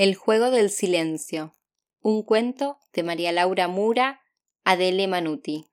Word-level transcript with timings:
El 0.00 0.14
juego 0.14 0.50
del 0.50 0.70
silencio. 0.70 1.52
Un 2.00 2.22
cuento 2.22 2.78
de 2.94 3.02
María 3.02 3.32
Laura 3.32 3.68
Mura, 3.68 4.22
Adele 4.64 5.06
Manuti. 5.06 5.66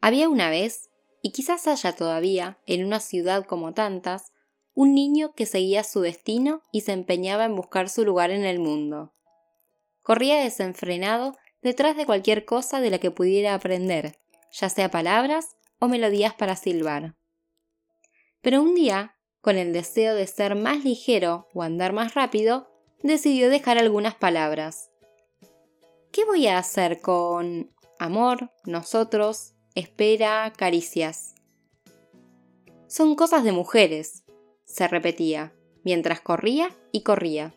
Había 0.00 0.28
una 0.28 0.50
vez, 0.50 0.90
y 1.22 1.30
quizás 1.30 1.68
haya 1.68 1.94
todavía, 1.94 2.58
en 2.66 2.84
una 2.84 2.98
ciudad 2.98 3.44
como 3.44 3.74
tantas, 3.74 4.32
un 4.74 4.92
niño 4.92 5.34
que 5.34 5.46
seguía 5.46 5.84
su 5.84 6.00
destino 6.00 6.62
y 6.72 6.80
se 6.80 6.90
empeñaba 6.90 7.44
en 7.44 7.54
buscar 7.54 7.88
su 7.88 8.04
lugar 8.04 8.32
en 8.32 8.44
el 8.44 8.58
mundo. 8.58 9.14
Corría 10.02 10.42
desenfrenado 10.42 11.36
detrás 11.62 11.96
de 11.96 12.06
cualquier 12.06 12.44
cosa 12.44 12.80
de 12.80 12.90
la 12.90 12.98
que 12.98 13.12
pudiera 13.12 13.54
aprender, 13.54 14.18
ya 14.50 14.68
sea 14.68 14.90
palabras 14.90 15.54
o 15.78 15.86
melodías 15.86 16.34
para 16.34 16.56
silbar. 16.56 17.14
Pero 18.46 18.62
un 18.62 18.76
día, 18.76 19.16
con 19.40 19.56
el 19.56 19.72
deseo 19.72 20.14
de 20.14 20.28
ser 20.28 20.54
más 20.54 20.84
ligero 20.84 21.48
o 21.52 21.62
andar 21.62 21.92
más 21.92 22.14
rápido, 22.14 22.70
decidió 23.02 23.50
dejar 23.50 23.76
algunas 23.76 24.14
palabras. 24.14 24.92
¿Qué 26.12 26.24
voy 26.24 26.46
a 26.46 26.56
hacer 26.56 27.00
con 27.00 27.74
amor, 27.98 28.52
nosotros, 28.64 29.54
espera, 29.74 30.52
caricias? 30.56 31.34
Son 32.86 33.16
cosas 33.16 33.42
de 33.42 33.50
mujeres, 33.50 34.22
se 34.64 34.86
repetía, 34.86 35.52
mientras 35.82 36.20
corría 36.20 36.70
y 36.92 37.02
corría. 37.02 37.52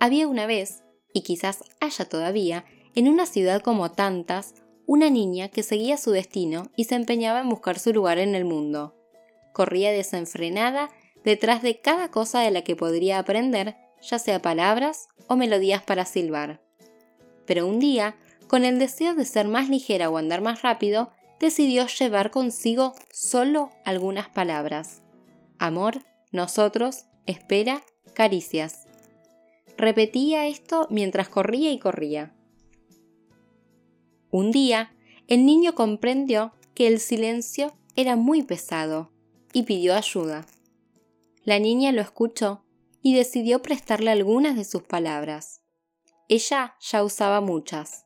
Había 0.00 0.28
una 0.28 0.44
vez, 0.44 0.82
y 1.14 1.22
quizás 1.22 1.64
haya 1.80 2.06
todavía, 2.06 2.66
en 2.94 3.08
una 3.08 3.24
ciudad 3.24 3.62
como 3.62 3.90
tantas, 3.90 4.54
una 4.84 5.08
niña 5.08 5.48
que 5.48 5.62
seguía 5.62 5.96
su 5.96 6.10
destino 6.10 6.70
y 6.76 6.84
se 6.84 6.94
empeñaba 6.94 7.40
en 7.40 7.48
buscar 7.48 7.78
su 7.78 7.94
lugar 7.94 8.18
en 8.18 8.34
el 8.34 8.44
mundo 8.44 8.94
corría 9.54 9.92
desenfrenada 9.92 10.90
detrás 11.24 11.62
de 11.62 11.80
cada 11.80 12.10
cosa 12.10 12.40
de 12.40 12.50
la 12.50 12.62
que 12.62 12.76
podría 12.76 13.18
aprender, 13.18 13.76
ya 14.02 14.18
sea 14.18 14.42
palabras 14.42 15.08
o 15.26 15.36
melodías 15.36 15.82
para 15.82 16.04
silbar. 16.04 16.60
Pero 17.46 17.66
un 17.66 17.78
día, 17.78 18.16
con 18.46 18.64
el 18.66 18.78
deseo 18.78 19.14
de 19.14 19.24
ser 19.24 19.48
más 19.48 19.70
ligera 19.70 20.10
o 20.10 20.18
andar 20.18 20.42
más 20.42 20.60
rápido, 20.60 21.10
decidió 21.40 21.86
llevar 21.86 22.30
consigo 22.30 22.94
solo 23.10 23.70
algunas 23.86 24.28
palabras. 24.28 25.02
Amor, 25.58 26.02
nosotros, 26.30 27.06
espera, 27.24 27.82
caricias. 28.12 28.86
Repetía 29.78 30.46
esto 30.46 30.86
mientras 30.90 31.28
corría 31.28 31.72
y 31.72 31.78
corría. 31.78 32.34
Un 34.30 34.50
día, 34.50 34.92
el 35.28 35.46
niño 35.46 35.74
comprendió 35.74 36.52
que 36.74 36.86
el 36.86 36.98
silencio 36.98 37.72
era 37.96 38.16
muy 38.16 38.42
pesado 38.42 39.13
y 39.54 39.62
pidió 39.62 39.94
ayuda. 39.94 40.44
La 41.44 41.58
niña 41.58 41.92
lo 41.92 42.02
escuchó 42.02 42.64
y 43.00 43.14
decidió 43.14 43.62
prestarle 43.62 44.10
algunas 44.10 44.56
de 44.56 44.64
sus 44.64 44.82
palabras. 44.82 45.62
Ella 46.28 46.76
ya 46.80 47.04
usaba 47.04 47.40
muchas. 47.40 48.04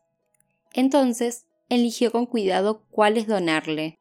Entonces 0.72 1.46
eligió 1.68 2.12
con 2.12 2.26
cuidado 2.26 2.84
cuáles 2.90 3.26
donarle. 3.26 3.98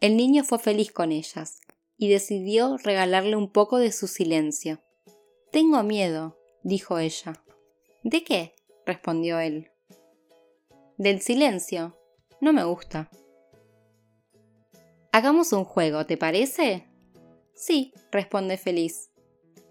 El 0.00 0.16
niño 0.16 0.44
fue 0.44 0.58
feliz 0.58 0.90
con 0.90 1.12
ellas 1.12 1.60
y 1.96 2.08
decidió 2.08 2.76
regalarle 2.78 3.36
un 3.36 3.50
poco 3.50 3.78
de 3.78 3.92
su 3.92 4.06
silencio. 4.06 4.80
Tengo 5.52 5.82
miedo, 5.82 6.38
dijo 6.62 6.98
ella. 6.98 7.42
¿De 8.02 8.24
qué? 8.24 8.54
respondió 8.86 9.38
él. 9.38 9.70
Del 10.98 11.20
silencio. 11.20 11.98
No 12.40 12.52
me 12.52 12.64
gusta. 12.64 13.10
Hagamos 15.14 15.52
un 15.52 15.62
juego, 15.62 16.06
¿te 16.06 16.16
parece? 16.16 16.88
Sí, 17.54 17.94
responde 18.10 18.56
feliz. 18.56 19.10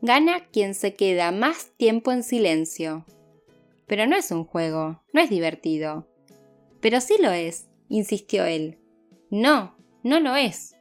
Gana 0.01 0.45
quien 0.45 0.73
se 0.73 0.93
queda 0.93 1.33
más 1.33 1.71
tiempo 1.75 2.13
en 2.13 2.23
silencio. 2.23 3.05
Pero 3.85 4.07
no 4.07 4.15
es 4.15 4.31
un 4.31 4.45
juego, 4.45 5.03
no 5.11 5.19
es 5.19 5.29
divertido. 5.29 6.07
Pero 6.79 7.01
sí 7.01 7.17
lo 7.19 7.29
es, 7.31 7.67
insistió 7.89 8.45
él. 8.45 8.79
No, 9.29 9.75
no 10.01 10.21
lo 10.21 10.37
es. 10.37 10.77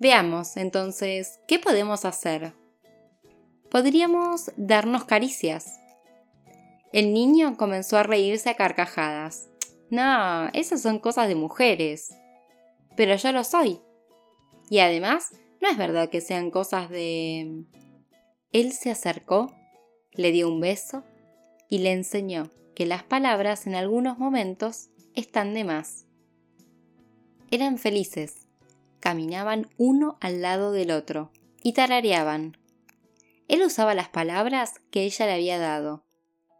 Veamos, 0.00 0.56
entonces, 0.56 1.38
¿qué 1.46 1.58
podemos 1.58 2.06
hacer? 2.06 2.54
Podríamos 3.70 4.50
darnos 4.56 5.04
caricias. 5.04 5.78
El 6.94 7.12
niño 7.12 7.58
comenzó 7.58 7.98
a 7.98 8.02
reírse 8.02 8.48
a 8.48 8.56
carcajadas. 8.56 9.50
No, 9.90 10.48
esas 10.54 10.80
son 10.80 10.98
cosas 10.98 11.28
de 11.28 11.34
mujeres 11.34 12.14
pero 12.96 13.16
yo 13.16 13.32
lo 13.32 13.44
soy. 13.44 13.80
Y 14.70 14.78
además, 14.78 15.32
no 15.60 15.68
es 15.68 15.76
verdad 15.76 16.08
que 16.08 16.20
sean 16.20 16.50
cosas 16.50 16.90
de... 16.90 17.64
Él 18.52 18.72
se 18.72 18.90
acercó, 18.90 19.54
le 20.12 20.32
dio 20.32 20.48
un 20.48 20.60
beso 20.60 21.04
y 21.68 21.78
le 21.78 21.92
enseñó 21.92 22.50
que 22.74 22.86
las 22.86 23.02
palabras 23.02 23.66
en 23.66 23.74
algunos 23.74 24.18
momentos 24.18 24.88
están 25.14 25.54
de 25.54 25.64
más. 25.64 26.06
Eran 27.50 27.78
felices, 27.78 28.46
caminaban 29.00 29.68
uno 29.76 30.16
al 30.20 30.42
lado 30.42 30.72
del 30.72 30.90
otro 30.90 31.30
y 31.62 31.72
tarareaban. 31.74 32.56
Él 33.48 33.62
usaba 33.62 33.94
las 33.94 34.08
palabras 34.08 34.80
que 34.90 35.04
ella 35.04 35.26
le 35.26 35.32
había 35.32 35.58
dado 35.58 36.04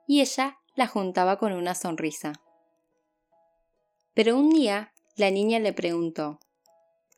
y 0.07 0.21
ella 0.21 0.59
las 0.75 0.91
juntaba 0.91 1.39
con 1.39 1.53
una 1.53 1.75
sonrisa. 1.75 2.35
Pero 4.15 4.37
un 4.37 4.51
día 4.51 4.92
la 5.17 5.31
niña 5.31 5.59
le 5.59 5.73
preguntó, 5.73 6.41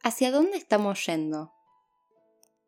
¿Hacia 0.03 0.33
dónde 0.33 0.57
estamos 0.57 1.07
yendo? 1.07 1.53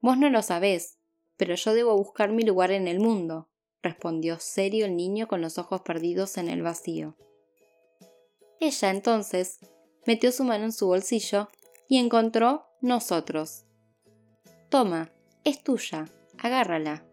Vos 0.00 0.16
no 0.16 0.30
lo 0.30 0.40
sabés, 0.42 0.98
pero 1.36 1.54
yo 1.56 1.74
debo 1.74 1.96
buscar 1.96 2.30
mi 2.30 2.44
lugar 2.44 2.70
en 2.70 2.86
el 2.86 3.00
mundo, 3.00 3.48
respondió 3.82 4.38
serio 4.38 4.86
el 4.86 4.96
niño 4.96 5.26
con 5.26 5.40
los 5.40 5.58
ojos 5.58 5.82
perdidos 5.82 6.38
en 6.38 6.48
el 6.48 6.62
vacío. 6.62 7.16
Ella 8.60 8.90
entonces 8.90 9.58
metió 10.06 10.30
su 10.30 10.44
mano 10.44 10.64
en 10.64 10.72
su 10.72 10.86
bolsillo 10.86 11.48
y 11.88 11.98
encontró 11.98 12.66
nosotros. 12.80 13.64
Toma, 14.68 15.12
es 15.44 15.62
tuya, 15.62 16.08
agárrala. 16.38 17.04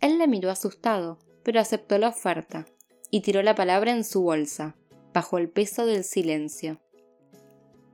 Él 0.00 0.18
la 0.18 0.26
miró 0.26 0.50
asustado, 0.50 1.18
pero 1.42 1.60
aceptó 1.60 1.98
la 1.98 2.08
oferta 2.08 2.64
y 3.10 3.22
tiró 3.22 3.42
la 3.42 3.56
palabra 3.56 3.90
en 3.90 4.04
su 4.04 4.22
bolsa 4.22 4.76
bajo 5.16 5.38
el 5.38 5.48
peso 5.48 5.86
del 5.86 6.04
silencio. 6.04 6.78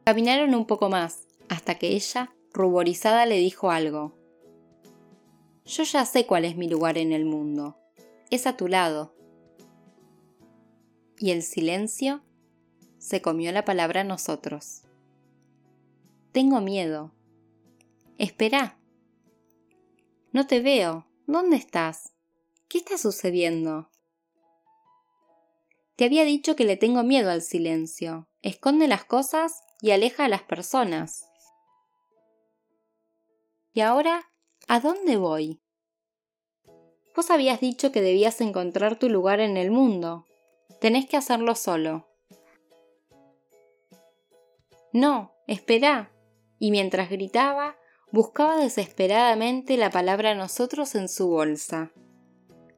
Caminaron 0.04 0.56
un 0.56 0.66
poco 0.66 0.88
más, 0.88 1.28
hasta 1.48 1.78
que 1.78 1.90
ella, 1.90 2.34
ruborizada, 2.52 3.26
le 3.26 3.36
dijo 3.36 3.70
algo. 3.70 4.18
Yo 5.64 5.84
ya 5.84 6.04
sé 6.04 6.26
cuál 6.26 6.44
es 6.44 6.56
mi 6.56 6.68
lugar 6.68 6.98
en 6.98 7.12
el 7.12 7.24
mundo. 7.24 7.78
Es 8.30 8.48
a 8.48 8.56
tu 8.56 8.66
lado. 8.66 9.14
Y 11.16 11.30
el 11.30 11.44
silencio 11.44 12.24
se 12.98 13.22
comió 13.22 13.52
la 13.52 13.64
palabra 13.64 14.02
nosotros. 14.02 14.82
Tengo 16.32 16.60
miedo. 16.60 17.12
Espera. 18.18 18.80
No 20.32 20.48
te 20.48 20.60
veo. 20.60 21.06
¿Dónde 21.28 21.54
estás? 21.54 22.14
¿Qué 22.66 22.78
está 22.78 22.98
sucediendo? 22.98 23.91
Te 26.02 26.06
había 26.06 26.24
dicho 26.24 26.56
que 26.56 26.64
le 26.64 26.76
tengo 26.76 27.04
miedo 27.04 27.30
al 27.30 27.42
silencio. 27.42 28.28
Esconde 28.40 28.88
las 28.88 29.04
cosas 29.04 29.62
y 29.80 29.92
aleja 29.92 30.24
a 30.24 30.28
las 30.28 30.42
personas. 30.42 31.30
¿Y 33.72 33.82
ahora 33.82 34.28
a 34.66 34.80
dónde 34.80 35.16
voy? 35.16 35.62
Vos 37.14 37.30
habías 37.30 37.60
dicho 37.60 37.92
que 37.92 38.00
debías 38.00 38.40
encontrar 38.40 38.98
tu 38.98 39.08
lugar 39.08 39.38
en 39.38 39.56
el 39.56 39.70
mundo. 39.70 40.26
Tenés 40.80 41.08
que 41.08 41.16
hacerlo 41.16 41.54
solo. 41.54 42.08
No, 44.92 45.36
espera. 45.46 46.10
Y 46.58 46.72
mientras 46.72 47.10
gritaba, 47.10 47.76
buscaba 48.10 48.56
desesperadamente 48.56 49.76
la 49.76 49.90
palabra 49.90 50.34
nosotros 50.34 50.96
en 50.96 51.08
su 51.08 51.28
bolsa. 51.28 51.92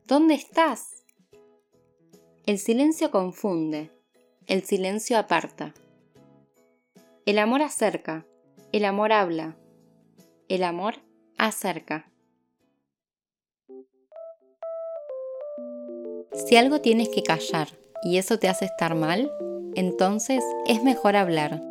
¿Dónde 0.05 0.35
estás? 0.35 1.04
El 2.47 2.59
silencio 2.59 3.11
confunde, 3.11 3.91
el 4.47 4.65
silencio 4.65 5.17
aparta. 5.17 5.73
El 7.25 7.39
amor 7.39 7.63
acerca, 7.63 8.27
el 8.71 8.85
amor 8.85 9.13
habla, 9.13 9.57
el 10.51 10.63
amor 10.63 10.97
acerca. 11.39 12.13
Si 16.47 16.57
algo 16.57 16.83
tienes 16.83 17.09
que 17.09 17.23
callar 17.23 17.69
y 18.03 18.19
eso 18.19 18.39
te 18.39 18.49
hace 18.49 18.67
estar 18.67 18.95
mal, 18.95 19.33
entonces 19.75 20.45
es 20.67 20.85
mejor 20.85 21.17
hablar. 21.17 21.63